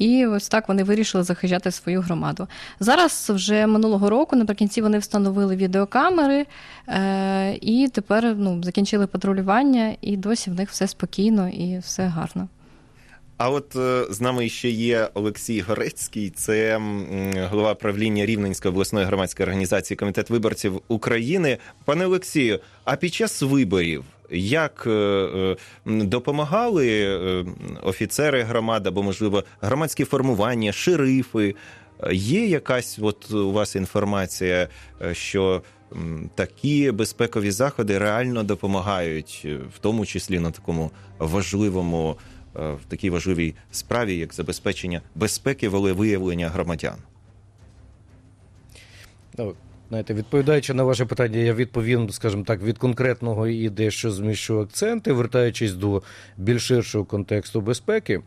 [0.00, 2.48] і ось так вони вирішили захищати свою громаду.
[2.80, 6.46] Зараз вже минулого року, наприкінці, вони встановили відеокамери
[6.88, 12.48] е, і тепер ну, закінчили патрулювання, і досі в них все спокійно і все гарно.
[13.36, 16.80] А от е, з нами ще є Олексій Горецький, це
[17.50, 21.58] голова правління Рівненської обласної громадської організації Комітет виборців України.
[21.84, 27.16] Пане Олексію, а під час виборів як е, е, допомагали
[27.82, 31.54] офіцери громади або, можливо, громадські формування, шерифи?
[32.12, 34.68] Є якась от у вас інформація,
[35.12, 35.62] що
[36.34, 42.16] такі безпекові заходи реально допомагають, в тому числі на такому важливому
[42.56, 46.96] Е, в такій важливій справі, як забезпечення безпеки волевиявлення громадян?
[49.90, 55.12] Знаєте, відповідаючи на ваше питання, я відповім, скажімо так, від конкретного і дещо зміщу акценти,
[55.12, 56.02] вертаючись до
[56.36, 58.20] більш ширшого контексту безпеки.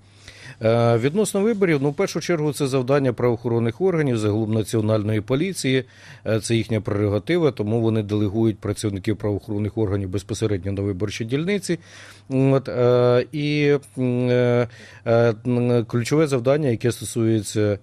[0.61, 5.83] Е, відносно виборів, ну в першу чергу це завдання правоохоронних органів, загалом національної поліції,
[6.27, 11.79] е, це їхня прерогатива, тому вони делегують працівників правоохоронних органів безпосередньо на виборчі дільниці.
[12.29, 13.73] От, е, І
[15.87, 17.79] ключове завдання, яке стосується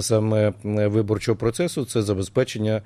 [0.00, 2.82] саме виборчого процесу, це забезпечення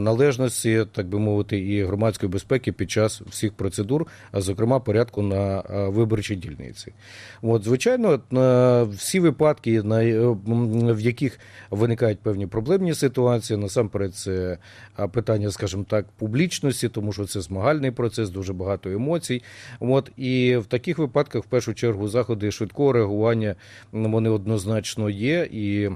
[0.00, 5.62] належності, так би мовити, і громадської безпеки під час всіх процедур, а зокрема порядку на
[5.68, 6.92] виборчій дільниці.
[7.42, 8.20] От, звичайно,
[8.82, 11.40] всі випадки, в яких
[11.70, 14.58] виникають певні проблемні ситуації, насамперед, це
[15.12, 19.42] питання, скажімо так, публічності, тому що це змагальний процес, дуже багато емоцій.
[19.80, 23.54] От і в таких випадках, в першу чергу, заходи швидкого реагування
[23.92, 25.90] вони однозначно є і.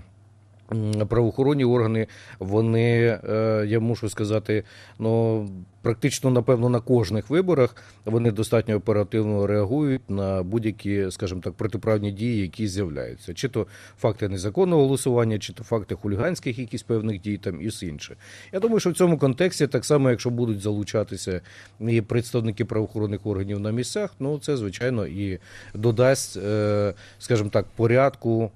[1.08, 2.06] Правоохоронні органи,
[2.38, 4.64] вони, е, я мушу сказати,
[4.98, 5.48] ну
[5.87, 7.76] практично, напевно, на кожних виборах.
[8.05, 13.66] Вони достатньо оперативно реагують на будь-які, скажімо так, протиправні дії, які з'являються, чи то
[13.99, 18.16] факти незаконного голосування, чи то факти хуліганських якісь певних дій, там і інше.
[18.53, 21.41] Я думаю, що в цьому контексті, так само, якщо будуть залучатися
[21.80, 25.39] і представники правоохоронних органів на місцях, ну це звичайно і
[25.74, 28.51] додасть, е, скажімо так, порядку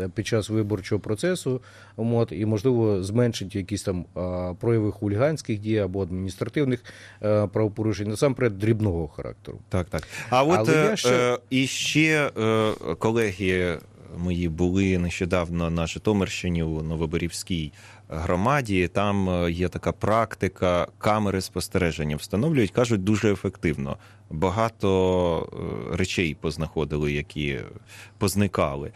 [0.00, 1.60] е, під час виборчого процесу,
[2.30, 4.04] і можливо зменшить якісь там
[4.60, 6.84] прояви хуліганських дій або адміністративних адміністративних
[7.22, 9.58] е, правопорушень, насамперед дрібного характеру.
[9.68, 10.02] Так, так.
[10.30, 11.34] А от е, ще...
[11.34, 12.30] Е, і ще
[12.98, 13.78] колеги
[14.16, 17.72] мої були нещодавно на Житомирщині у Новоборівській
[18.08, 18.88] громаді.
[18.88, 22.16] Там є така практика камери спостереження.
[22.16, 23.96] Встановлюють, кажуть, дуже ефективно.
[24.30, 25.48] Багато
[25.92, 27.60] речей познаходили, які
[28.18, 28.92] позникали.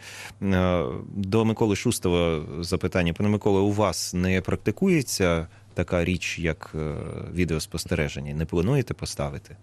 [1.15, 3.13] До Миколи Шустова запитання.
[3.13, 5.47] Пане Миколе, у вас не практикується
[5.83, 6.93] така річ, як е,
[7.33, 8.33] відеоспостереження.
[8.33, 9.57] Не плануєте поставити?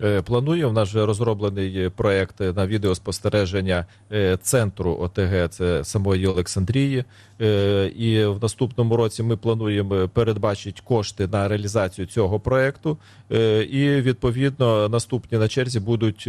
[0.00, 7.04] Е, планує в нас вже розроблений проект на відеоспостереження е, центру ОТГ, це самої Олександрії.
[7.96, 12.98] І в наступному році ми плануємо передбачити кошти на реалізацію цього проекту.
[13.70, 16.28] І відповідно наступні на черзі будуть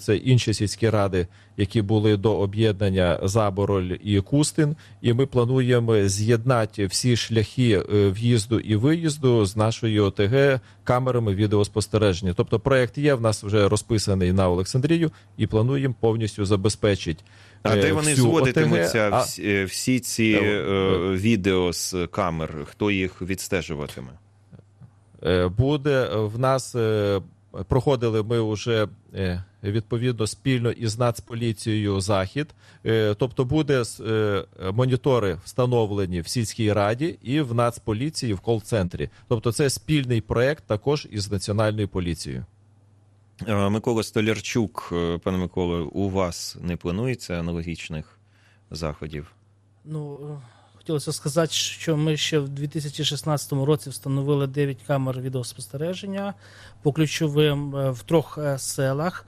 [0.00, 4.76] це інші сільські ради які були до об'єднання Забороль і Кустин.
[5.02, 12.34] І ми плануємо з'єднати всі шляхи е, в'їзду і виїзду з нашої ОТГ камерами відеоспостереження.
[12.36, 17.24] Тобто, проект є в нас вже розписаний на Олександрію, і плануємо повністю забезпечити.
[17.62, 19.24] А де вони зводитимуться а...
[19.64, 22.54] всі ці е, е, відео з камер?
[22.64, 24.10] Хто їх відстежуватиме?
[25.56, 26.76] Буде в нас
[27.68, 32.54] проходили ми вже е, відповідно спільно із Нацполіцією захід.
[32.86, 39.08] Е, тобто, буде е, монітори встановлені в сільській раді і в Нацполіції в кол-центрі.
[39.28, 42.44] Тобто, це спільний проект також із національною поліцією.
[43.48, 44.92] Микола Столярчук,
[45.22, 48.18] пане Миколе, у вас не планується аналогічних
[48.70, 49.32] заходів?
[49.84, 50.18] Ну
[50.84, 56.34] хотілося сказати, що ми ще в 2016 році встановили 9 камер відеоспостереження
[56.82, 59.26] по ключовим е, в трьох е, селах.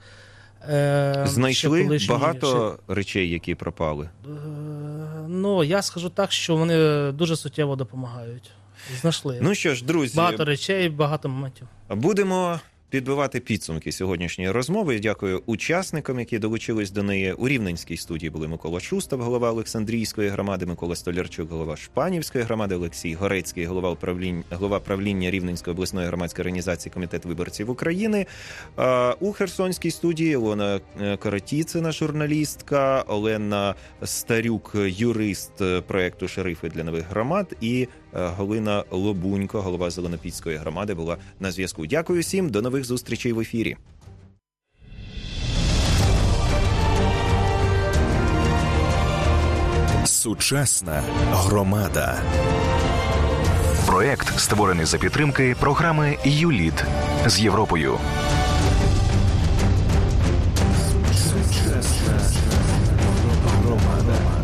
[0.69, 4.09] Е, Знайшли колишній- багато речей, які пропали.
[5.27, 8.51] ну, я скажу так, що вони дуже суттєво допомагають.
[9.01, 9.39] Знайшли.
[9.41, 11.67] Ну що ж, друзі, багато речей, багато моментів.
[11.89, 14.99] Будемо підбивати підсумки сьогоднішньої розмови.
[14.99, 17.33] Дякую учасникам, які долучились до неї.
[17.33, 23.13] У Рівненській студії були Микола Шустав, голова Олександрійської громади, Микола Столярчук, голова Шпанівської громади, Олексій
[23.13, 28.25] Горецький, голова управління голова правління Рівненської обласної громадської організації Комітет виборців України.
[29.19, 37.09] У Херсонській студії Олена е, Каратіцина, журналістка, Олена Старюк, юрист е, проекту Шерифи для нових
[37.09, 41.85] громад, і Галина Лобунько, голова Зеленопільської громади, була на зв'язку.
[41.85, 43.77] Дякую всім, до нових зустрічей в ефірі.
[50.05, 52.21] Сучасна громада.
[53.85, 56.85] Проект створений за підтримки програми ЮЛІД
[57.25, 57.97] з Європою.
[61.13, 62.19] Сучасна
[63.45, 64.36] громада.